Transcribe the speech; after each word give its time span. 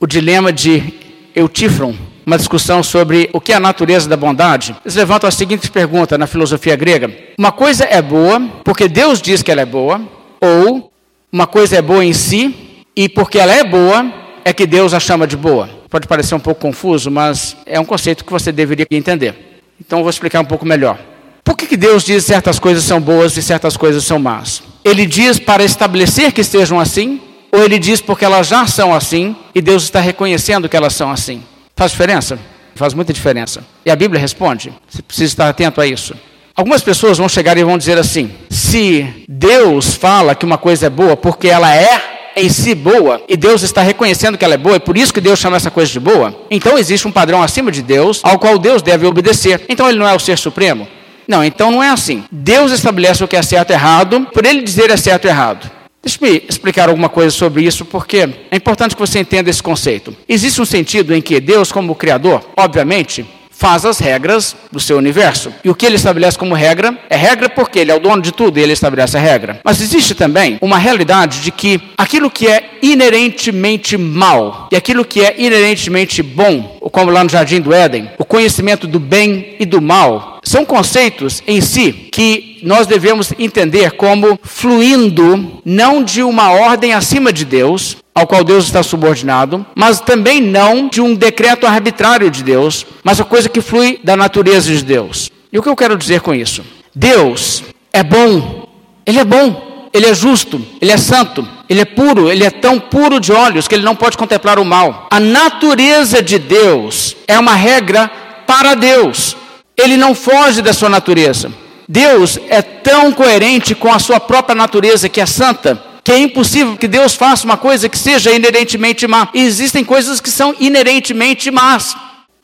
o 0.00 0.06
dilema 0.06 0.50
de 0.50 0.94
Eutífron, 1.36 1.94
uma 2.24 2.38
discussão 2.38 2.82
sobre 2.82 3.28
o 3.34 3.40
que 3.40 3.52
é 3.52 3.56
a 3.56 3.60
natureza 3.60 4.08
da 4.08 4.16
bondade, 4.16 4.74
eles 4.82 4.94
levantam 4.94 5.28
a 5.28 5.30
seguinte 5.30 5.70
pergunta 5.70 6.16
na 6.16 6.26
filosofia 6.26 6.74
grega: 6.74 7.14
uma 7.38 7.52
coisa 7.52 7.84
é 7.84 8.00
boa 8.00 8.40
porque 8.64 8.88
Deus 8.88 9.20
diz 9.20 9.42
que 9.42 9.52
ela 9.52 9.60
é 9.60 9.66
boa, 9.66 10.00
ou 10.40 10.90
uma 11.30 11.46
coisa 11.46 11.76
é 11.76 11.82
boa 11.82 12.02
em 12.02 12.14
si 12.14 12.84
e 12.96 13.08
porque 13.08 13.38
ela 13.38 13.52
é 13.52 13.62
boa 13.62 14.10
é 14.42 14.54
que 14.54 14.66
Deus 14.66 14.94
a 14.94 15.00
chama 15.00 15.26
de 15.26 15.36
boa? 15.36 15.68
Pode 15.90 16.08
parecer 16.08 16.34
um 16.34 16.40
pouco 16.40 16.62
confuso, 16.62 17.10
mas 17.10 17.54
é 17.66 17.78
um 17.78 17.84
conceito 17.84 18.24
que 18.24 18.32
você 18.32 18.50
deveria 18.50 18.86
entender. 18.90 19.62
Então 19.78 19.98
eu 19.98 20.04
vou 20.04 20.10
explicar 20.10 20.40
um 20.40 20.44
pouco 20.44 20.64
melhor. 20.64 20.98
Por 21.44 21.56
que, 21.56 21.66
que 21.66 21.76
Deus 21.76 22.04
diz 22.04 22.24
que 22.24 22.28
certas 22.28 22.58
coisas 22.58 22.84
são 22.84 23.00
boas 23.00 23.36
e 23.36 23.42
certas 23.42 23.76
coisas 23.76 24.04
são 24.04 24.18
más? 24.18 24.62
Ele 24.82 25.04
diz 25.04 25.38
para 25.38 25.62
estabelecer 25.62 26.32
que 26.32 26.40
estejam 26.40 26.80
assim, 26.80 27.20
ou 27.52 27.64
ele 27.64 27.78
diz 27.78 28.00
porque 28.00 28.24
elas 28.24 28.46
já 28.46 28.66
são 28.66 28.94
assim 28.94 29.36
e 29.54 29.60
Deus 29.60 29.84
está 29.84 30.00
reconhecendo 30.00 30.68
que 30.68 30.76
elas 30.76 30.94
são 30.94 31.10
assim? 31.10 31.42
Faz 31.76 31.92
diferença? 31.92 32.38
Faz 32.74 32.94
muita 32.94 33.12
diferença. 33.12 33.64
E 33.84 33.90
a 33.90 33.96
Bíblia 33.96 34.20
responde. 34.20 34.72
Você 34.88 35.02
precisa 35.02 35.26
estar 35.26 35.48
atento 35.48 35.80
a 35.80 35.86
isso. 35.86 36.14
Algumas 36.54 36.82
pessoas 36.82 37.18
vão 37.18 37.28
chegar 37.28 37.56
e 37.56 37.64
vão 37.64 37.78
dizer 37.78 37.98
assim: 37.98 38.30
se 38.48 39.24
Deus 39.28 39.94
fala 39.94 40.34
que 40.34 40.44
uma 40.44 40.58
coisa 40.58 40.86
é 40.86 40.90
boa 40.90 41.16
porque 41.16 41.48
ela 41.48 41.74
é 41.74 42.18
em 42.36 42.48
si 42.48 42.74
boa, 42.74 43.20
e 43.28 43.36
Deus 43.36 43.62
está 43.62 43.82
reconhecendo 43.82 44.38
que 44.38 44.44
ela 44.44 44.54
é 44.54 44.58
boa, 44.58 44.76
e 44.76 44.80
por 44.80 44.96
isso 44.96 45.12
que 45.12 45.20
Deus 45.20 45.38
chama 45.38 45.56
essa 45.56 45.70
coisa 45.70 45.90
de 45.90 45.98
boa, 45.98 46.34
então 46.50 46.78
existe 46.78 47.06
um 47.06 47.12
padrão 47.12 47.42
acima 47.42 47.72
de 47.72 47.82
Deus, 47.82 48.20
ao 48.22 48.38
qual 48.38 48.58
Deus 48.58 48.82
deve 48.82 49.06
obedecer. 49.06 49.62
Então 49.68 49.88
ele 49.88 49.98
não 49.98 50.06
é 50.06 50.14
o 50.14 50.18
ser 50.18 50.38
supremo? 50.38 50.86
Não, 51.26 51.44
então 51.44 51.70
não 51.70 51.82
é 51.82 51.90
assim. 51.90 52.24
Deus 52.30 52.72
estabelece 52.72 53.22
o 53.22 53.28
que 53.28 53.36
é 53.36 53.42
certo 53.42 53.70
e 53.70 53.72
errado, 53.72 54.26
por 54.32 54.44
ele 54.44 54.62
dizer 54.62 54.90
é 54.90 54.96
certo 54.96 55.26
e 55.26 55.28
errado. 55.28 55.70
Deixe-me 56.02 56.44
explicar 56.48 56.88
alguma 56.88 57.10
coisa 57.10 57.30
sobre 57.30 57.62
isso, 57.62 57.84
porque 57.84 58.28
é 58.50 58.56
importante 58.56 58.94
que 58.94 59.00
você 59.00 59.20
entenda 59.20 59.50
esse 59.50 59.62
conceito. 59.62 60.16
Existe 60.26 60.60
um 60.60 60.64
sentido 60.64 61.14
em 61.14 61.20
que 61.20 61.38
Deus, 61.40 61.70
como 61.70 61.94
Criador, 61.94 62.42
obviamente, 62.56 63.26
faz 63.60 63.84
as 63.84 63.98
regras 63.98 64.56
do 64.72 64.80
seu 64.80 64.96
universo. 64.96 65.52
E 65.62 65.68
o 65.68 65.74
que 65.74 65.84
ele 65.84 65.96
estabelece 65.96 66.38
como 66.38 66.54
regra 66.54 66.98
é 67.10 67.16
regra 67.16 67.46
porque 67.46 67.78
ele 67.78 67.90
é 67.90 67.94
o 67.94 68.00
dono 68.00 68.22
de 68.22 68.32
tudo 68.32 68.58
e 68.58 68.62
ele 68.62 68.72
estabelece 68.72 69.18
a 69.18 69.20
regra. 69.20 69.60
Mas 69.62 69.82
existe 69.82 70.14
também 70.14 70.56
uma 70.62 70.78
realidade 70.78 71.40
de 71.40 71.50
que 71.50 71.78
aquilo 71.98 72.30
que 72.30 72.48
é 72.48 72.70
inerentemente 72.80 73.98
mal 73.98 74.66
e 74.72 74.76
aquilo 74.76 75.04
que 75.04 75.20
é 75.20 75.34
inerentemente 75.36 76.22
bom, 76.22 76.78
como 76.90 77.10
lá 77.10 77.22
no 77.22 77.28
Jardim 77.28 77.60
do 77.60 77.74
Éden, 77.74 78.10
o 78.18 78.24
conhecimento 78.24 78.86
do 78.86 78.98
bem 78.98 79.56
e 79.60 79.66
do 79.66 79.82
mal, 79.82 80.40
são 80.42 80.64
conceitos 80.64 81.42
em 81.46 81.60
si 81.60 81.92
que 82.10 82.60
nós 82.62 82.86
devemos 82.86 83.30
entender 83.38 83.92
como 83.92 84.38
fluindo 84.42 85.60
não 85.66 86.02
de 86.02 86.22
uma 86.22 86.50
ordem 86.50 86.94
acima 86.94 87.30
de 87.30 87.44
Deus, 87.44 87.98
ao 88.20 88.26
qual 88.26 88.44
Deus 88.44 88.64
está 88.66 88.82
subordinado, 88.82 89.64
mas 89.74 89.98
também 89.98 90.42
não 90.42 90.88
de 90.88 91.00
um 91.00 91.14
decreto 91.14 91.66
arbitrário 91.66 92.30
de 92.30 92.44
Deus, 92.44 92.84
mas 93.02 93.18
a 93.18 93.24
coisa 93.24 93.48
que 93.48 93.62
flui 93.62 93.98
da 94.04 94.14
natureza 94.14 94.70
de 94.70 94.84
Deus. 94.84 95.30
E 95.50 95.58
o 95.58 95.62
que 95.62 95.68
eu 95.68 95.74
quero 95.76 95.96
dizer 95.96 96.20
com 96.20 96.34
isso? 96.34 96.62
Deus 96.94 97.62
é 97.90 98.02
bom, 98.02 98.68
Ele 99.06 99.20
é 99.20 99.24
bom, 99.24 99.88
Ele 99.90 100.04
é 100.04 100.12
justo, 100.12 100.62
Ele 100.82 100.92
é 100.92 100.98
santo, 100.98 101.48
Ele 101.66 101.80
é 101.80 101.84
puro, 101.86 102.30
Ele 102.30 102.44
é 102.44 102.50
tão 102.50 102.78
puro 102.78 103.18
de 103.18 103.32
olhos 103.32 103.66
que 103.66 103.74
Ele 103.74 103.84
não 103.84 103.96
pode 103.96 104.18
contemplar 104.18 104.58
o 104.58 104.66
mal. 104.66 105.08
A 105.10 105.18
natureza 105.18 106.22
de 106.22 106.38
Deus 106.38 107.16
é 107.26 107.38
uma 107.38 107.54
regra 107.54 108.10
para 108.46 108.74
Deus, 108.74 109.34
Ele 109.78 109.96
não 109.96 110.14
foge 110.14 110.60
da 110.60 110.74
sua 110.74 110.90
natureza. 110.90 111.50
Deus 111.88 112.38
é 112.50 112.60
tão 112.60 113.12
coerente 113.12 113.74
com 113.74 113.90
a 113.90 113.98
sua 113.98 114.20
própria 114.20 114.54
natureza 114.54 115.08
que 115.08 115.22
é 115.22 115.26
santa 115.26 115.89
que 116.02 116.12
é 116.12 116.18
impossível 116.18 116.76
que 116.76 116.88
Deus 116.88 117.14
faça 117.14 117.44
uma 117.44 117.56
coisa 117.56 117.88
que 117.88 117.98
seja 117.98 118.32
inerentemente 118.32 119.06
má. 119.06 119.28
E 119.34 119.40
existem 119.42 119.84
coisas 119.84 120.20
que 120.20 120.30
são 120.30 120.54
inerentemente 120.58 121.50
más. 121.50 121.96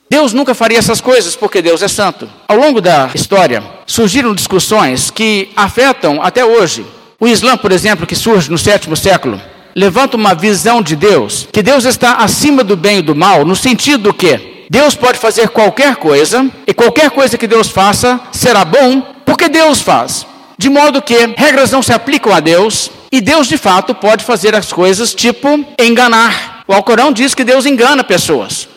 Deus 0.09 0.33
nunca 0.33 0.55
faria 0.55 0.79
essas 0.79 1.01
coisas 1.01 1.35
porque 1.35 1.61
Deus 1.61 1.83
é 1.83 1.89
santo. 1.89 2.29
Ao 2.47 2.57
longo 2.57 2.81
da 2.81 3.11
história, 3.15 3.63
surgiram 3.87 4.35
discussões 4.35 5.11
que 5.11 5.51
afetam 5.57 6.23
até 6.23 6.45
hoje. 6.45 6.87
O 7.19 7.27
Islã, 7.27 7.57
por 7.57 7.73
exemplo, 7.73 8.07
que 8.07 8.15
surge 8.15 8.51
no 8.51 8.59
sétimo 8.59 8.97
século, 8.97 9.41
levanta 9.75 10.17
uma 10.17 10.35
visão 10.35 10.81
de 10.81 10.95
Deus, 10.95 11.49
que 11.51 11.63
Deus 11.63 11.85
está 11.85 12.17
acima 12.17 12.63
do 12.63 12.77
bem 12.77 12.99
e 12.99 13.03
do 13.03 13.15
mal, 13.15 13.45
no 13.45 13.57
sentido 13.57 14.15
que 14.15 14.67
Deus 14.71 14.95
pode 14.95 15.19
fazer 15.19 15.49
qualquer 15.49 15.97
coisa, 15.97 16.49
e 16.67 16.75
qualquer 16.75 17.11
coisa 17.11 17.37
que 17.37 17.47
Deus 17.47 17.69
faça 17.69 18.21
será 18.33 18.65
bom, 18.65 19.03
porque 19.25 19.49
Deus 19.49 19.81
faz. 19.81 20.27
De 20.59 20.69
modo 20.69 21.03
que 21.03 21.15
regras 21.37 21.71
não 21.71 21.83
se 21.83 21.93
aplicam 21.93 22.33
a 22.33 22.41
Deus, 22.41 22.91
e 23.11 23.21
Deus 23.21 23.47
de 23.47 23.57
fato 23.57 23.95
pode 23.95 24.25
fazer 24.25 24.55
as 24.55 24.73
coisas 24.73 25.15
tipo 25.15 25.49
enganar. 25.79 26.65
O 26.67 26.73
Alcorão 26.73 27.13
diz 27.13 27.35
que 27.35 27.45
Deus 27.45 27.67
engana 27.67 28.03
pessoas. 28.03 28.69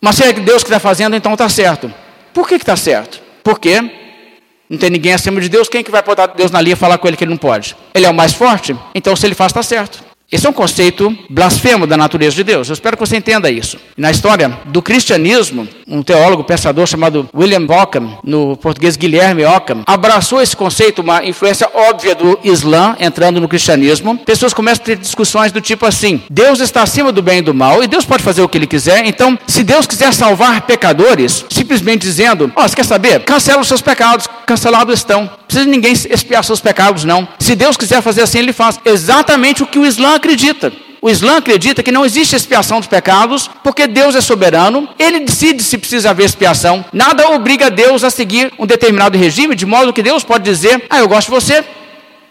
Mas 0.00 0.16
se 0.16 0.24
é 0.24 0.32
Deus 0.32 0.62
que 0.62 0.68
está 0.68 0.80
fazendo, 0.80 1.14
então 1.16 1.32
está 1.32 1.48
certo. 1.48 1.92
Por 2.32 2.48
que 2.48 2.54
está 2.54 2.76
certo? 2.76 3.20
Porque 3.42 3.80
não 4.68 4.78
tem 4.78 4.90
ninguém 4.90 5.12
acima 5.12 5.40
de 5.40 5.48
Deus. 5.48 5.68
Quem 5.68 5.80
é 5.80 5.84
que 5.84 5.90
vai 5.90 6.02
botar 6.02 6.26
Deus 6.26 6.50
na 6.50 6.60
linha 6.60 6.74
e 6.74 6.76
falar 6.76 6.98
com 6.98 7.06
ele 7.06 7.16
que 7.16 7.24
ele 7.24 7.30
não 7.30 7.38
pode? 7.38 7.76
Ele 7.94 8.06
é 8.06 8.10
o 8.10 8.14
mais 8.14 8.32
forte? 8.32 8.76
Então 8.94 9.14
se 9.14 9.26
ele 9.26 9.34
faz, 9.34 9.50
está 9.50 9.62
certo. 9.62 10.11
Esse 10.32 10.46
é 10.46 10.50
um 10.50 10.52
conceito 10.54 11.14
blasfemo 11.28 11.86
da 11.86 11.94
natureza 11.94 12.34
de 12.34 12.42
Deus. 12.42 12.66
Eu 12.66 12.72
espero 12.72 12.96
que 12.96 13.06
você 13.06 13.18
entenda 13.18 13.50
isso. 13.50 13.76
Na 13.98 14.10
história 14.10 14.48
do 14.64 14.80
cristianismo, 14.80 15.68
um 15.86 16.02
teólogo 16.02 16.42
pensador 16.42 16.86
chamado 16.86 17.28
William 17.34 17.66
Ockham, 17.68 18.18
no 18.24 18.56
português 18.56 18.96
Guilherme 18.96 19.44
Ockham, 19.44 19.82
abraçou 19.86 20.40
esse 20.40 20.56
conceito, 20.56 21.02
uma 21.02 21.22
influência 21.22 21.68
óbvia 21.74 22.14
do 22.14 22.38
Islã 22.42 22.96
entrando 22.98 23.42
no 23.42 23.46
cristianismo. 23.46 24.16
Pessoas 24.16 24.54
começam 24.54 24.82
a 24.82 24.86
ter 24.86 24.96
discussões 24.96 25.52
do 25.52 25.60
tipo 25.60 25.84
assim: 25.84 26.22
Deus 26.30 26.60
está 26.60 26.82
acima 26.82 27.12
do 27.12 27.20
bem 27.20 27.40
e 27.40 27.42
do 27.42 27.52
mal 27.52 27.84
e 27.84 27.86
Deus 27.86 28.06
pode 28.06 28.22
fazer 28.22 28.40
o 28.40 28.48
que 28.48 28.56
ele 28.56 28.66
quiser. 28.66 29.04
Então, 29.04 29.38
se 29.46 29.62
Deus 29.62 29.86
quiser 29.86 30.14
salvar 30.14 30.62
pecadores, 30.62 31.44
simplesmente 31.50 32.00
dizendo: 32.00 32.50
Ó, 32.56 32.64
oh, 32.64 32.68
você 32.68 32.76
quer 32.76 32.86
saber? 32.86 33.20
Cancela 33.24 33.60
os 33.60 33.68
seus 33.68 33.82
pecados, 33.82 34.26
cancelados 34.46 34.94
estão. 34.94 35.22
Não 35.22 35.30
precisa 35.46 35.68
ninguém 35.68 35.92
expiar 35.92 36.42
seus 36.44 36.60
pecados, 36.60 37.04
não. 37.04 37.26
Se 37.38 37.54
Deus 37.54 37.76
quiser 37.76 38.00
fazer 38.02 38.22
assim, 38.22 38.38
ele 38.38 38.52
faz. 38.52 38.78
Exatamente 38.84 39.62
o 39.62 39.66
que 39.66 39.78
o 39.78 39.86
Islã 39.86 40.14
acredita. 40.14 40.72
O 41.00 41.10
Islã 41.10 41.38
acredita 41.38 41.82
que 41.82 41.90
não 41.90 42.04
existe 42.04 42.36
expiação 42.36 42.78
dos 42.78 42.86
pecados, 42.86 43.50
porque 43.64 43.88
Deus 43.88 44.14
é 44.14 44.20
soberano, 44.20 44.88
ele 44.96 45.18
decide 45.18 45.60
se 45.60 45.76
precisa 45.76 46.10
haver 46.10 46.26
expiação. 46.26 46.84
Nada 46.92 47.28
obriga 47.30 47.68
Deus 47.68 48.04
a 48.04 48.10
seguir 48.10 48.52
um 48.56 48.64
determinado 48.64 49.18
regime, 49.18 49.56
de 49.56 49.66
modo 49.66 49.92
que 49.92 50.00
Deus 50.00 50.22
pode 50.22 50.44
dizer: 50.44 50.84
Ah, 50.88 51.00
eu 51.00 51.08
gosto 51.08 51.26
de 51.26 51.34
você, 51.34 51.64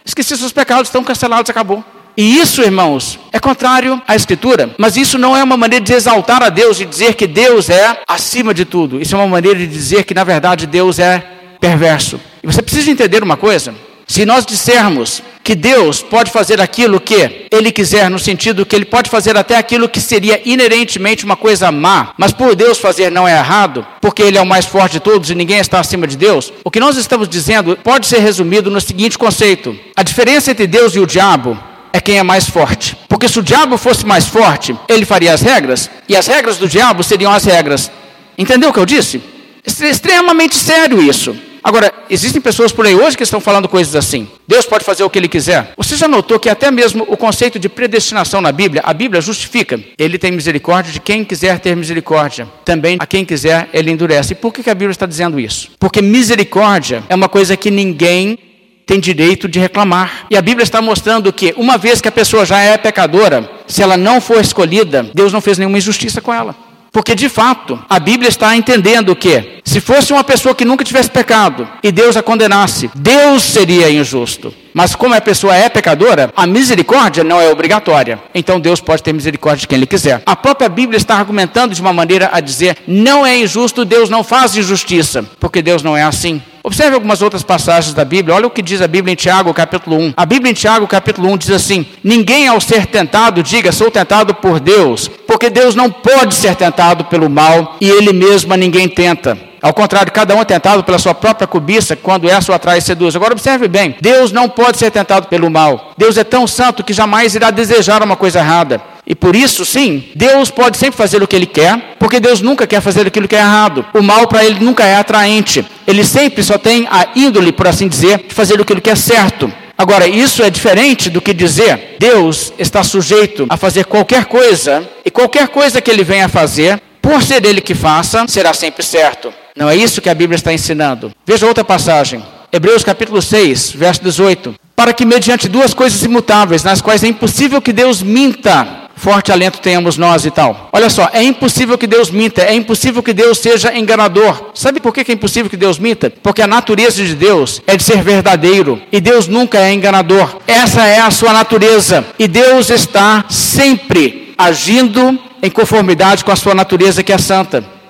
esqueci 0.06 0.38
seus 0.38 0.54
pecados, 0.54 0.88
estão 0.88 1.04
cancelados, 1.04 1.50
acabou. 1.50 1.84
E 2.16 2.40
isso, 2.40 2.62
irmãos, 2.62 3.20
é 3.34 3.40
contrário 3.40 4.02
à 4.08 4.16
Escritura, 4.16 4.74
mas 4.78 4.96
isso 4.96 5.18
não 5.18 5.36
é 5.36 5.44
uma 5.44 5.58
maneira 5.58 5.84
de 5.84 5.94
exaltar 5.94 6.42
a 6.42 6.50
Deus 6.50 6.80
e 6.80 6.86
dizer 6.86 7.16
que 7.16 7.28
Deus 7.28 7.70
é 7.70 8.02
acima 8.08 8.54
de 8.54 8.64
tudo. 8.64 9.02
Isso 9.02 9.16
é 9.16 9.18
uma 9.18 9.28
maneira 9.28 9.60
de 9.60 9.68
dizer 9.68 10.06
que, 10.06 10.14
na 10.14 10.24
verdade, 10.24 10.66
Deus 10.66 10.98
é 10.98 11.41
perverso. 11.62 12.20
E 12.44 12.48
você 12.48 12.62
precisa 12.62 12.92
entender 12.92 13.24
uma 13.24 13.38
coisa: 13.38 13.74
se 14.08 14.26
nós 14.26 14.46
dissermos 14.46 15.24
que 15.44 15.56
Deus 15.56 16.02
pode 16.02 16.32
fazer 16.32 16.60
aquilo 16.60 17.00
que 17.00 17.48
Ele 17.50 17.72
quiser, 17.72 18.10
no 18.10 18.20
sentido 18.20 18.66
que 18.66 18.76
Ele 18.76 18.86
pode 18.86 19.10
fazer 19.10 19.38
até 19.38 19.56
aquilo 19.56 19.88
que 19.88 20.02
seria 20.02 20.42
inerentemente 20.44 21.24
uma 21.24 21.38
coisa 21.38 21.72
má, 21.72 22.14
mas 22.18 22.34
por 22.34 22.56
Deus 22.56 22.78
fazer 22.78 23.10
não 23.10 23.28
é 23.28 23.38
errado, 23.38 23.86
porque 24.02 24.22
Ele 24.22 24.38
é 24.38 24.42
o 24.42 24.46
mais 24.46 24.66
forte 24.66 24.94
de 24.94 25.00
todos 25.00 25.30
e 25.30 25.36
ninguém 25.36 25.60
está 25.60 25.80
acima 25.80 26.06
de 26.06 26.18
Deus, 26.18 26.52
o 26.64 26.70
que 26.70 26.80
nós 26.80 26.98
estamos 26.98 27.30
dizendo 27.30 27.78
pode 27.78 28.08
ser 28.08 28.20
resumido 28.20 28.70
no 28.70 28.82
seguinte 28.82 29.18
conceito: 29.18 29.78
a 29.96 30.04
diferença 30.04 30.52
entre 30.52 30.68
Deus 30.68 30.96
e 30.96 31.00
o 31.00 31.08
diabo 31.08 31.58
é 31.94 32.02
quem 32.02 32.18
é 32.18 32.24
mais 32.24 32.50
forte. 32.50 32.98
Porque 33.08 33.28
se 33.28 33.40
o 33.40 33.44
diabo 33.44 33.78
fosse 33.78 34.06
mais 34.06 34.26
forte, 34.26 34.76
ele 34.88 35.06
faria 35.06 35.34
as 35.34 35.42
regras, 35.42 35.90
e 36.10 36.16
as 36.16 36.28
regras 36.28 36.58
do 36.58 36.68
diabo 36.68 37.04
seriam 37.04 37.32
as 37.32 37.44
regras. 37.44 37.92
Entendeu 38.38 38.70
o 38.70 38.74
que 38.74 38.80
eu 38.80 38.86
disse? 38.86 39.22
É 39.64 39.90
extremamente 39.90 40.56
sério 40.56 41.02
isso. 41.02 41.36
Agora, 41.64 41.94
existem 42.10 42.42
pessoas 42.42 42.72
por 42.72 42.86
aí 42.86 42.96
hoje 42.96 43.16
que 43.16 43.24
estão 43.24 43.40
falando 43.40 43.70
coisas 43.70 43.96
assim. 43.96 44.28
Deus 44.48 44.66
pode 44.66 44.84
fazer 44.84 45.04
o 45.04 45.10
que 45.10 45.20
ele 45.20 45.28
quiser. 45.28 45.74
Você 45.78 45.96
já 45.96 46.08
notou 46.08 46.40
que 46.40 46.50
até 46.50 46.72
mesmo 46.72 47.06
o 47.08 47.16
conceito 47.16 47.60
de 47.60 47.70
predestinação 47.70 48.42
na 48.42 48.52
Bíblia, 48.52 48.82
a 48.84 48.94
Bíblia 48.94 49.22
justifica. 49.22 49.80
Ele 49.98 50.18
tem 50.18 50.32
misericórdia 50.32 50.92
de 50.92 51.00
quem 51.00 51.24
quiser 51.24 51.60
ter 51.60 51.76
misericórdia. 51.76 52.48
Também 52.66 52.98
a 53.00 53.06
quem 53.06 53.24
quiser 53.24 53.70
ele 53.74 53.92
endurece. 53.92 54.34
E 54.34 54.36
por 54.36 54.52
que 54.52 54.68
a 54.70 54.74
Bíblia 54.74 54.92
está 54.92 55.06
dizendo 55.06 55.40
isso? 55.40 55.72
Porque 55.80 56.02
misericórdia 56.02 57.04
é 57.08 57.16
uma 57.16 57.30
coisa 57.30 57.56
que 57.56 57.70
ninguém 57.70 58.38
tem 58.86 59.00
direito 59.00 59.48
de 59.48 59.60
reclamar. 59.60 60.26
E 60.30 60.36
a 60.36 60.42
Bíblia 60.42 60.64
está 60.64 60.82
mostrando 60.82 61.32
que, 61.32 61.54
uma 61.56 61.78
vez 61.78 62.02
que 62.02 62.08
a 62.08 62.12
pessoa 62.12 62.46
já 62.46 62.60
é 62.60 62.78
pecadora, 62.78 63.50
se 63.68 63.82
ela 63.82 63.96
não 63.96 64.20
for 64.20 64.42
escolhida, 64.42 65.10
Deus 65.14 65.32
não 65.32 65.40
fez 65.40 65.58
nenhuma 65.58 65.78
injustiça 65.78 66.20
com 66.20 66.34
ela. 66.34 66.56
Porque 66.92 67.16
de 67.16 67.30
fato, 67.30 67.80
a 67.90 68.00
Bíblia 68.00 68.28
está 68.28 68.54
entendendo 68.56 69.16
que, 69.16 69.62
se 69.64 69.80
fosse 69.80 70.12
uma 70.12 70.26
pessoa 70.26 70.54
que 70.54 70.66
nunca 70.66 70.84
tivesse 70.84 71.10
pecado 71.10 71.66
e 71.82 71.90
Deus 71.90 72.18
a 72.18 72.22
condenasse, 72.22 72.92
Deus 72.94 73.44
seria 73.44 73.90
injusto. 73.90 74.54
Mas 74.74 74.94
como 74.94 75.16
a 75.16 75.22
pessoa 75.22 75.56
é 75.56 75.70
pecadora, 75.70 76.34
a 76.36 76.46
misericórdia 76.46 77.24
não 77.24 77.40
é 77.40 77.50
obrigatória. 77.50 78.20
Então 78.36 78.60
Deus 78.60 78.82
pode 78.82 79.04
ter 79.04 79.14
misericórdia 79.14 79.62
de 79.62 79.68
quem 79.68 79.78
Ele 79.78 79.86
quiser. 79.86 80.22
A 80.26 80.36
própria 80.36 80.68
Bíblia 80.68 80.98
está 80.98 81.16
argumentando 81.16 81.74
de 81.74 81.82
uma 81.82 81.94
maneira 81.94 82.30
a 82.34 82.42
dizer: 82.42 82.78
não 82.86 83.26
é 83.26 83.38
injusto, 83.38 83.86
Deus 83.86 84.10
não 84.10 84.24
faz 84.24 84.56
injustiça, 84.58 85.24
porque 85.40 85.62
Deus 85.62 85.82
não 85.82 85.96
é 85.96 86.04
assim. 86.04 86.42
Observe 86.64 86.94
algumas 86.94 87.24
outras 87.24 87.42
passagens 87.42 87.94
da 87.94 88.06
Bíblia. 88.06 88.36
Olha 88.36 88.46
o 88.46 88.52
que 88.52 88.62
diz 88.62 88.82
a 88.82 88.88
Bíblia 88.88 89.14
em 89.14 89.16
Tiago, 89.16 89.52
capítulo 89.52 89.98
1. 89.98 90.14
A 90.16 90.26
Bíblia 90.28 90.52
em 90.52 90.54
Tiago, 90.54 90.86
capítulo 90.86 91.28
1 91.32 91.38
diz 91.38 91.50
assim: 91.50 91.88
Ninguém 92.04 92.48
ao 92.48 92.62
ser 92.62 92.86
tentado 92.86 93.42
diga, 93.42 93.72
sou 93.72 93.90
tentado 93.90 94.36
por 94.36 94.60
Deus, 94.60 95.10
porque 95.26 95.50
Deus 95.50 95.74
não 95.74 95.90
pode 95.90 96.36
ser 96.36 96.56
tentado 96.56 97.06
pelo 97.06 97.30
mal 97.30 97.78
e 97.82 97.90
ele 97.90 98.14
mesmo 98.14 98.54
a 98.54 98.58
ninguém 98.58 98.88
tenta. 98.88 99.38
Ao 99.60 99.74
contrário, 99.74 100.12
cada 100.12 100.36
um 100.36 100.42
é 100.42 100.46
tentado 100.46 100.84
pela 100.84 100.98
sua 101.00 101.14
própria 101.14 101.48
cobiça, 101.48 101.96
quando 101.96 102.30
essa 102.30 102.52
o 102.52 102.56
atrai 102.56 102.78
e 102.78 102.82
seduz. 102.82 103.16
Agora 103.16 103.34
observe 103.34 103.68
bem: 103.68 103.96
Deus 104.00 104.32
não 104.32 104.48
pode 104.48 104.78
ser 104.78 104.92
tentado 104.92 105.28
pelo 105.28 105.50
mal. 105.50 105.94
Deus 105.98 106.16
é 106.16 106.24
tão 106.24 106.46
santo 106.46 106.84
que 106.84 106.94
jamais 106.94 107.34
irá 107.34 107.50
desejar 107.50 108.04
uma 108.04 108.16
coisa 108.16 108.40
errada. 108.40 108.91
E 109.12 109.16
por 109.16 109.36
isso, 109.36 109.66
sim, 109.66 110.06
Deus 110.16 110.50
pode 110.50 110.78
sempre 110.78 110.96
fazer 110.96 111.22
o 111.22 111.28
que 111.28 111.36
Ele 111.36 111.46
quer, 111.46 111.98
porque 112.00 112.18
Deus 112.18 112.40
nunca 112.40 112.66
quer 112.66 112.80
fazer 112.80 113.06
aquilo 113.06 113.28
que 113.28 113.36
é 113.36 113.40
errado. 113.40 113.86
O 113.94 114.02
mal 114.02 114.26
para 114.26 114.46
Ele 114.46 114.64
nunca 114.64 114.86
é 114.86 114.96
atraente. 114.96 115.66
Ele 115.86 116.06
sempre 116.06 116.42
só 116.42 116.58
tem 116.58 116.88
a 116.90 117.10
índole, 117.14 117.52
por 117.52 117.68
assim 117.68 117.90
dizer, 117.90 118.20
de 118.30 118.34
fazer 118.34 118.62
aquilo 118.62 118.80
que 118.80 118.90
é 118.90 118.96
certo. 118.96 119.52
Agora, 119.78 120.08
isso 120.08 120.42
é 120.42 120.50
diferente 120.50 121.10
do 121.10 121.20
que 121.20 121.34
dizer 121.34 121.98
Deus 122.00 122.54
está 122.58 122.84
sujeito 122.84 123.48
a 123.50 123.58
fazer 123.58 123.84
qualquer 123.84 124.24
coisa, 124.24 124.88
e 125.04 125.12
qualquer 125.12 125.50
coisa 125.50 125.82
que 125.82 125.92
Ele 125.92 126.06
venha 126.06 126.28
a 126.28 126.30
fazer, 126.30 126.82
por 127.02 127.22
ser 127.22 127.44
Ele 127.46 127.60
que 127.60 127.76
faça, 127.76 128.26
será 128.30 128.54
sempre 128.54 128.82
certo. 128.82 129.34
Não 129.58 129.70
é 129.70 129.76
isso 129.76 130.00
que 130.00 130.10
a 130.10 130.16
Bíblia 130.16 130.38
está 130.38 130.54
ensinando. 130.54 131.12
Veja 131.26 131.46
outra 131.46 131.66
passagem. 131.66 132.24
Hebreus 132.50 132.82
capítulo 132.82 133.22
6, 133.22 133.72
verso 133.72 134.02
18. 134.04 134.56
Para 134.74 134.94
que 134.94 135.06
mediante 135.06 135.50
duas 135.50 135.74
coisas 135.74 136.02
imutáveis, 136.02 136.64
nas 136.64 136.80
quais 136.80 137.04
é 137.04 137.08
impossível 137.08 137.62
que 137.62 137.74
Deus 137.74 138.02
minta, 138.02 138.81
forte 138.96 139.32
alento 139.32 139.60
tenhamos 139.60 139.98
nós 139.98 140.26
e 140.26 140.32
tal. 140.32 140.70
Olha 140.72 140.90
só, 140.90 141.10
é 141.14 141.24
impossível 141.24 141.78
que 141.78 141.88
Deus 141.88 142.10
minta, 142.10 142.42
é 142.42 142.54
impossível 142.54 143.02
que 143.02 143.14
Deus 143.14 143.40
seja 143.40 143.78
enganador. 143.78 144.52
Sabe 144.54 144.80
por 144.80 144.94
que 144.94 145.12
é 145.12 145.14
impossível 145.14 145.50
que 145.50 145.58
Deus 145.58 145.80
minta? 145.80 146.10
Porque 146.10 146.42
a 146.42 146.48
natureza 146.48 147.04
de 147.04 147.16
Deus 147.16 147.62
é 147.66 147.76
de 147.76 147.84
ser 147.84 148.02
verdadeiro 148.04 148.82
e 148.92 149.00
Deus 149.00 149.28
nunca 149.28 149.58
é 149.58 149.74
enganador. 149.74 150.38
Essa 150.48 150.86
é 150.86 151.00
a 151.00 151.12
sua 151.12 151.34
natureza 151.34 152.06
e 152.18 152.28
Deus 152.28 152.70
está 152.70 153.26
sempre 153.30 154.34
agindo 154.38 155.20
em 155.42 155.50
conformidade 155.50 156.24
com 156.24 156.32
a 156.32 156.36
sua 156.36 156.54
natureza 156.54 157.04
que 157.04 157.14
é 157.14 157.18
santa. 157.18 157.81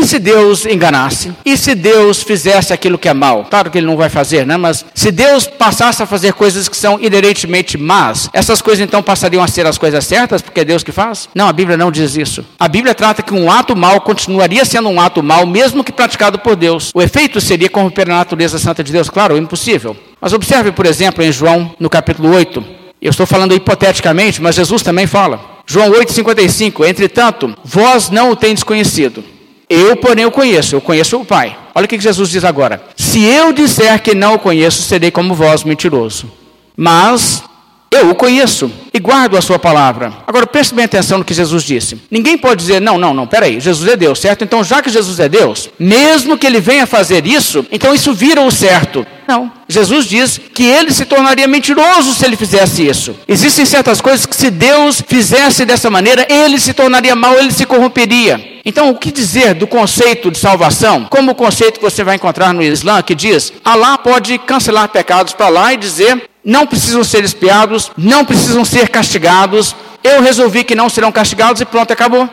E 0.00 0.06
se 0.06 0.20
Deus 0.20 0.64
enganasse? 0.64 1.32
E 1.44 1.56
se 1.56 1.74
Deus 1.74 2.22
fizesse 2.22 2.72
aquilo 2.72 2.96
que 2.96 3.08
é 3.08 3.12
mal? 3.12 3.46
Claro 3.50 3.68
que 3.68 3.78
ele 3.78 3.86
não 3.88 3.96
vai 3.96 4.08
fazer, 4.08 4.46
né? 4.46 4.56
Mas 4.56 4.86
se 4.94 5.10
Deus 5.10 5.48
passasse 5.48 6.00
a 6.00 6.06
fazer 6.06 6.34
coisas 6.34 6.68
que 6.68 6.76
são 6.76 7.00
inerentemente 7.00 7.76
más, 7.76 8.30
essas 8.32 8.62
coisas 8.62 8.80
então 8.84 9.02
passariam 9.02 9.42
a 9.42 9.48
ser 9.48 9.66
as 9.66 9.76
coisas 9.76 10.06
certas, 10.06 10.40
porque 10.40 10.60
é 10.60 10.64
Deus 10.64 10.84
que 10.84 10.92
faz? 10.92 11.28
Não, 11.34 11.48
a 11.48 11.52
Bíblia 11.52 11.76
não 11.76 11.90
diz 11.90 12.14
isso. 12.16 12.44
A 12.60 12.68
Bíblia 12.68 12.94
trata 12.94 13.24
que 13.24 13.34
um 13.34 13.50
ato 13.50 13.74
mal 13.74 14.00
continuaria 14.00 14.64
sendo 14.64 14.88
um 14.88 15.00
ato 15.00 15.20
mal, 15.20 15.44
mesmo 15.44 15.82
que 15.82 15.90
praticado 15.90 16.38
por 16.38 16.54
Deus. 16.54 16.92
O 16.94 17.02
efeito 17.02 17.40
seria 17.40 17.68
corromper 17.68 18.08
a 18.08 18.18
natureza 18.18 18.56
santa 18.56 18.84
de 18.84 18.92
Deus? 18.92 19.10
Claro, 19.10 19.36
impossível. 19.36 19.96
Mas 20.20 20.32
observe, 20.32 20.70
por 20.70 20.86
exemplo, 20.86 21.24
em 21.24 21.32
João, 21.32 21.74
no 21.80 21.90
capítulo 21.90 22.32
8. 22.32 22.64
Eu 23.02 23.10
estou 23.10 23.26
falando 23.26 23.52
hipoteticamente, 23.52 24.40
mas 24.40 24.54
Jesus 24.54 24.80
também 24.80 25.08
fala. 25.08 25.40
João 25.66 25.90
8,55. 25.90 26.88
Entretanto, 26.88 27.52
vós 27.64 28.10
não 28.10 28.30
o 28.30 28.36
tendes 28.36 28.62
conhecido 28.62 29.24
eu, 29.68 29.96
porém, 29.96 30.24
o 30.24 30.30
conheço, 30.30 30.74
eu 30.74 30.80
conheço 30.80 31.18
o 31.18 31.24
Pai. 31.24 31.56
Olha 31.74 31.84
o 31.84 31.88
que 31.88 32.00
Jesus 32.00 32.30
diz 32.30 32.44
agora. 32.44 32.82
Se 32.96 33.22
eu 33.22 33.52
disser 33.52 34.00
que 34.02 34.14
não 34.14 34.34
o 34.34 34.38
conheço, 34.38 34.82
serei 34.82 35.10
como 35.10 35.34
vós, 35.34 35.62
mentiroso. 35.62 36.30
Mas 36.76 37.42
eu 37.90 38.10
o 38.10 38.14
conheço 38.14 38.70
e 38.92 38.98
guardo 38.98 39.36
a 39.36 39.42
sua 39.42 39.58
palavra. 39.58 40.12
Agora 40.26 40.46
preste 40.46 40.74
bem 40.74 40.84
atenção 40.84 41.18
no 41.18 41.24
que 41.24 41.34
Jesus 41.34 41.62
disse. 41.62 41.98
Ninguém 42.10 42.36
pode 42.36 42.60
dizer, 42.60 42.80
não, 42.80 42.98
não, 42.98 43.14
não, 43.14 43.26
peraí, 43.26 43.60
Jesus 43.60 43.90
é 43.90 43.96
Deus, 43.96 44.20
certo? 44.20 44.44
Então, 44.44 44.62
já 44.62 44.82
que 44.82 44.90
Jesus 44.90 45.18
é 45.18 45.28
Deus, 45.28 45.70
mesmo 45.78 46.36
que 46.36 46.46
ele 46.46 46.60
venha 46.60 46.86
fazer 46.86 47.26
isso, 47.26 47.64
então 47.72 47.94
isso 47.94 48.12
vira 48.12 48.42
o 48.42 48.50
certo. 48.50 49.06
Não. 49.26 49.52
Jesus 49.68 50.06
diz 50.06 50.40
que 50.54 50.64
ele 50.64 50.90
se 50.90 51.04
tornaria 51.04 51.46
mentiroso 51.46 52.14
se 52.14 52.24
ele 52.24 52.36
fizesse 52.36 52.86
isso. 52.86 53.14
Existem 53.28 53.66
certas 53.66 54.00
coisas 54.00 54.24
que, 54.24 54.34
se 54.34 54.50
Deus 54.50 55.02
fizesse 55.06 55.64
dessa 55.66 55.90
maneira, 55.90 56.26
ele 56.30 56.58
se 56.58 56.72
tornaria 56.72 57.14
mal, 57.14 57.34
ele 57.34 57.52
se 57.52 57.66
corromperia. 57.66 58.58
Então, 58.64 58.90
o 58.90 58.98
que 58.98 59.12
dizer 59.12 59.54
do 59.54 59.66
conceito 59.66 60.30
de 60.30 60.38
salvação? 60.38 61.06
Como 61.10 61.32
o 61.32 61.34
conceito 61.34 61.78
que 61.78 61.84
você 61.84 62.02
vai 62.02 62.16
encontrar 62.16 62.52
no 62.52 62.62
Islã, 62.62 63.02
que 63.02 63.14
diz: 63.14 63.52
Allah 63.64 63.98
pode 63.98 64.38
cancelar 64.38 64.88
pecados 64.88 65.32
para 65.32 65.48
lá 65.48 65.72
e 65.72 65.76
dizer: 65.76 66.28
não 66.48 66.66
precisam 66.66 67.04
ser 67.04 67.22
espiados, 67.22 67.92
não 67.94 68.24
precisam 68.24 68.64
ser 68.64 68.88
castigados. 68.88 69.76
Eu 70.02 70.22
resolvi 70.22 70.64
que 70.64 70.74
não 70.74 70.88
serão 70.88 71.12
castigados 71.12 71.60
e 71.60 71.66
pronto, 71.66 71.92
acabou. 71.92 72.26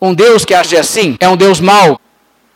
Um 0.00 0.14
Deus 0.14 0.44
que 0.44 0.54
age 0.54 0.76
assim 0.76 1.16
é 1.18 1.28
um 1.28 1.36
Deus 1.36 1.58
mau. 1.60 2.00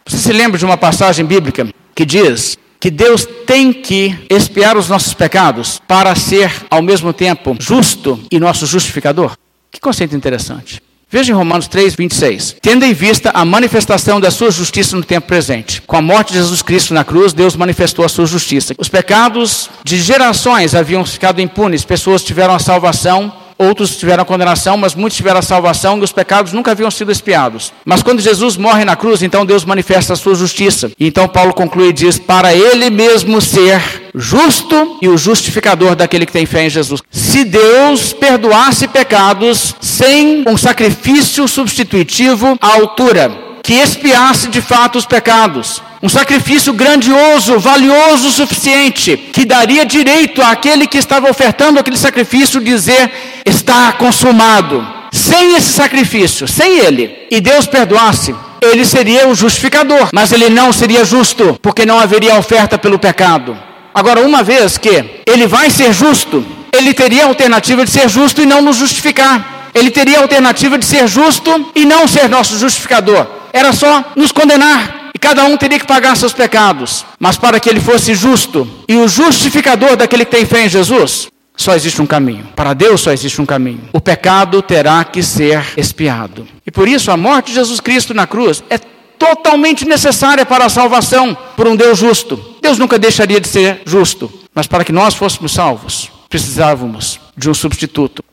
Você 0.07 0.19
se 0.19 0.33
lembra 0.33 0.57
de 0.57 0.65
uma 0.65 0.77
passagem 0.77 1.27
bíblica 1.27 1.67
que 1.93 2.07
diz 2.07 2.57
que 2.79 2.89
Deus 2.89 3.27
tem 3.45 3.73
que 3.73 4.17
expiar 4.31 4.77
os 4.77 4.89
nossos 4.89 5.13
pecados 5.13 5.81
para 5.89 6.15
ser, 6.15 6.53
ao 6.71 6.81
mesmo 6.81 7.13
tempo, 7.13 7.57
justo 7.59 8.21
e 8.31 8.39
nosso 8.39 8.65
justificador? 8.65 9.37
Que 9.73 9.81
conceito 9.81 10.15
interessante. 10.15 10.81
Veja 11.13 11.31
em 11.31 11.37
Romanos 11.37 11.69
3, 11.69 11.95
26. 11.95 12.57
Tendo 12.63 12.87
em 12.87 12.95
vista 12.95 13.31
a 13.35 13.45
manifestação 13.45 14.19
da 14.19 14.31
sua 14.31 14.51
justiça 14.51 14.97
no 14.97 15.05
tempo 15.05 15.27
presente. 15.27 15.83
Com 15.83 15.99
a 15.99 16.01
morte 16.01 16.33
de 16.33 16.39
Jesus 16.39 16.63
Cristo 16.63 16.95
na 16.95 17.05
cruz, 17.05 17.35
Deus 17.35 17.55
manifestou 17.55 18.03
a 18.03 18.09
sua 18.09 18.25
justiça. 18.25 18.75
Os 18.79 18.89
pecados 18.89 19.69
de 19.85 19.99
gerações 19.99 20.75
haviam 20.75 21.05
ficado 21.05 21.39
impunes, 21.39 21.85
pessoas 21.85 22.25
tiveram 22.25 22.55
a 22.55 22.59
salvação 22.59 23.31
outros 23.59 23.97
tiveram 23.97 24.23
a 24.23 24.27
condenação, 24.27 24.77
mas 24.77 24.95
muitos 24.95 25.17
tiveram 25.17 25.39
a 25.39 25.43
salvação 25.43 25.99
e 25.99 26.03
os 26.03 26.13
pecados 26.13 26.53
nunca 26.53 26.73
haviam 26.73 26.91
sido 26.91 27.13
expiados. 27.13 27.73
Mas 27.85 28.03
quando 28.03 28.21
Jesus 28.21 28.57
morre 28.57 28.85
na 28.85 28.97
cruz, 28.97 29.23
então 29.23 29.47
Deus 29.47 29.65
manifesta 29.65 30.13
a 30.15 30.17
sua 30.17 30.35
justiça. 30.35 30.91
E 30.99 31.07
então 31.07 31.29
Paulo 31.29 31.55
conclui 31.55 31.89
e 31.89 31.93
diz: 31.93 32.19
Para 32.19 32.55
ele 32.55 32.91
mesmo 32.91 33.41
ser 33.41 33.81
justo 34.15 34.99
e 35.01 35.09
o 35.09 35.17
justificador 35.17 35.95
daquele 35.95 36.27
que 36.27 36.33
tem 36.33 36.45
fé 36.45 36.67
em 36.67 36.71
Jesus. 36.71 37.01
Se 37.11 37.45
Deus 37.45 38.13
perdoasse 38.13 38.87
pecados 38.87 39.75
sem 40.03 40.43
um 40.49 40.57
sacrifício 40.57 41.47
substitutivo 41.47 42.59
à 42.61 42.75
altura, 42.75 43.31
que 43.63 43.75
expiasse 43.75 44.49
de 44.49 44.61
fato 44.61 44.99
os 44.99 45.07
pecados. 45.07 45.81
Um 46.03 46.09
sacrifício 46.09 46.73
grandioso, 46.73 47.61
valioso 47.61 48.27
o 48.27 48.33
suficiente, 48.33 49.17
que 49.33 49.45
daria 49.45 49.87
direito 49.87 50.43
àquele 50.43 50.89
que 50.89 50.99
estava 50.99 51.31
ofertando 51.31 51.79
aquele 51.79 51.97
sacrifício 51.97 52.61
dizer: 52.61 53.13
está 53.47 53.93
consumado. 53.93 54.85
Sem 55.13 55.55
esse 55.55 55.73
sacrifício, 55.73 56.49
sem 56.49 56.81
ele, 56.81 57.29
e 57.31 57.41
Deus 57.41 57.67
perdoasse, 57.67 58.35
ele 58.61 58.85
seria 58.85 59.29
o 59.29 59.37
justificador, 59.37 60.09
mas 60.13 60.33
ele 60.33 60.49
não 60.49 60.73
seria 60.73 61.05
justo, 61.05 61.57
porque 61.63 61.87
não 61.87 62.01
haveria 62.01 62.35
oferta 62.37 62.77
pelo 62.77 62.99
pecado. 62.99 63.57
Agora, 63.95 64.23
uma 64.23 64.43
vez 64.43 64.77
que 64.77 65.23
ele 65.25 65.47
vai 65.47 65.71
ser 65.71 65.93
justo, 65.93 66.45
ele 66.77 66.93
teria 66.93 67.25
a 67.25 67.29
alternativa 67.29 67.85
de 67.85 67.91
ser 67.93 68.09
justo 68.09 68.43
e 68.43 68.47
não 68.47 68.63
nos 68.63 68.79
justificar. 68.79 69.52
Ele 69.75 69.91
teria 69.91 70.19
a 70.19 70.23
alternativa 70.23 70.79
de 70.79 70.85
ser 70.85 71.07
justo 71.07 71.71
e 71.75 71.85
não 71.85 72.07
ser 72.07 72.29
nosso 72.29 72.59
justificador 72.59 73.43
era 73.53 73.73
só 73.73 74.13
nos 74.17 74.33
condenar. 74.33 75.11
E 75.15 75.19
cada 75.19 75.45
um 75.45 75.57
teria 75.57 75.79
que 75.79 75.87
pagar 75.87 76.17
seus 76.17 76.33
pecados. 76.33 77.05
Mas 77.21 77.37
para 77.37 77.61
que 77.61 77.69
ele 77.69 77.81
fosse 77.81 78.15
justo 78.15 78.69
e 78.89 78.97
o 78.97 79.07
justificador 79.07 79.95
daquele 79.95 80.25
que 80.25 80.31
tem 80.31 80.47
fé 80.47 80.65
em 80.65 80.69
Jesus, 80.69 81.29
só 81.55 81.75
existe 81.75 82.01
um 82.01 82.07
caminho. 82.07 82.49
Para 82.57 82.73
Deus 82.73 83.03
só 83.03 83.13
existe 83.13 83.41
um 83.41 83.47
caminho. 83.47 83.89
O 83.93 84.01
pecado 84.01 84.63
terá 84.63 85.05
que 85.05 85.23
ser 85.23 85.63
expiado. 85.77 86.49
E 86.67 86.71
por 86.71 86.89
isso 86.89 87.11
a 87.11 87.17
morte 87.17 87.49
de 87.49 87.55
Jesus 87.55 87.79
Cristo 87.79 88.15
na 88.15 88.27
cruz 88.27 88.65
é 88.71 88.79
totalmente 89.19 89.85
necessária 89.85 90.47
para 90.47 90.65
a 90.65 90.71
salvação 90.71 91.37
por 91.57 91.69
um 91.69 91.77
Deus 91.77 91.99
justo. 91.99 92.57
Deus 92.61 92.79
nunca 92.79 92.99
deixaria 92.99 93.41
de 93.41 93.47
ser 93.47 93.83
justo, 93.85 94.33
mas 94.55 94.67
para 94.67 94.85
que 94.85 94.93
nós 94.93 95.15
fôssemos 95.15 95.53
salvos, 95.53 96.11
precisávamos 96.29 97.21
de 97.37 97.51
um 97.51 97.55
substituto. 97.55 98.25